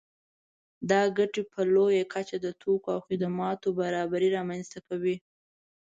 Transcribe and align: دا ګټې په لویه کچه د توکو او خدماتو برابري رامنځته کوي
دا 0.89 1.01
ګټې 1.17 1.43
په 1.51 1.59
لویه 1.73 2.03
کچه 2.13 2.37
د 2.41 2.47
توکو 2.61 2.87
او 2.95 2.99
خدماتو 3.07 3.67
برابري 3.79 4.29
رامنځته 4.37 4.79
کوي 4.87 5.15